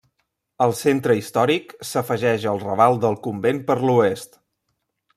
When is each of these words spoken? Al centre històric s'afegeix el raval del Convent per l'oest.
Al 0.65 0.71
centre 0.79 1.17
històric 1.19 1.75
s'afegeix 1.89 2.49
el 2.55 2.65
raval 2.65 3.01
del 3.07 3.21
Convent 3.29 3.63
per 3.71 3.77
l'oest. 3.87 4.39